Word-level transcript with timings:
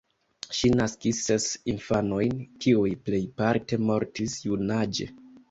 Ŝi 0.59 0.69
naskis 0.77 1.19
ses 1.25 1.45
infanojn, 1.73 2.33
kiuj 2.65 2.87
plejparte 3.11 3.81
mortis 3.91 4.37
junaĝe. 4.49 5.11